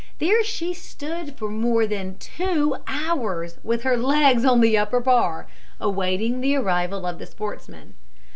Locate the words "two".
2.17-2.75